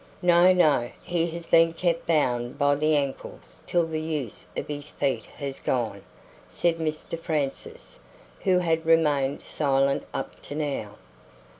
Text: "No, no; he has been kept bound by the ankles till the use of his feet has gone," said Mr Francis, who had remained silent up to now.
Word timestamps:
"No, 0.23 0.51
no; 0.51 0.89
he 1.03 1.27
has 1.29 1.45
been 1.45 1.73
kept 1.73 2.07
bound 2.07 2.57
by 2.57 2.73
the 2.73 2.95
ankles 2.97 3.57
till 3.67 3.85
the 3.85 4.01
use 4.01 4.47
of 4.57 4.67
his 4.67 4.89
feet 4.89 5.27
has 5.37 5.59
gone," 5.59 6.01
said 6.49 6.79
Mr 6.79 7.19
Francis, 7.19 7.99
who 8.39 8.57
had 8.57 8.83
remained 8.83 9.43
silent 9.43 10.03
up 10.11 10.41
to 10.41 10.55
now. 10.55 10.95